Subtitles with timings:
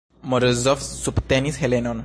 [0.31, 1.99] Morozov subtenis Helenon.